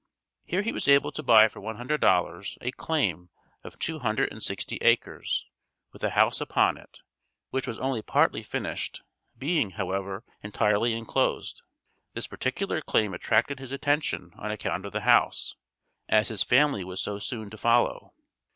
Here 0.45 0.63
he 0.63 0.71
was 0.71 0.87
able 0.87 1.11
to 1.11 1.21
buy 1.21 1.47
for 1.47 1.61
$100 1.61 2.57
a 2.59 2.71
claim 2.71 3.29
of 3.63 3.77
two 3.77 3.99
hundred 3.99 4.31
and 4.31 4.41
sixty 4.41 4.77
acres, 4.77 5.45
with 5.91 6.03
a 6.03 6.09
house 6.09 6.41
upon 6.41 6.77
it, 6.79 7.01
which 7.51 7.67
was 7.67 7.77
only 7.77 8.01
partly 8.01 8.41
finished, 8.41 9.03
being, 9.37 9.69
however 9.77 10.23
entirely 10.41 10.93
enclosed. 10.93 11.61
This 12.15 12.25
particular 12.25 12.81
claim 12.81 13.13
attracted 13.13 13.59
his 13.59 13.71
attention 13.71 14.31
on 14.39 14.49
account 14.49 14.87
of 14.87 14.91
the 14.91 15.01
house, 15.01 15.55
as 16.09 16.29
his 16.29 16.41
family 16.41 16.83
was 16.83 16.99
so 16.99 17.19
soon 17.19 17.51
to 17.51 17.57
follow. 17.59 18.15